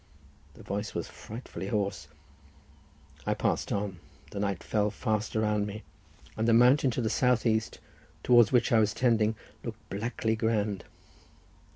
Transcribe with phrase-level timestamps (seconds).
[0.55, 2.07] The voice was frightfully hoarse.
[3.27, 3.99] I passed on;
[4.33, 5.83] night fell fast around me,
[6.35, 7.77] and the mountain to the south east,
[8.23, 10.85] towards which I was tending, looked blackly grand.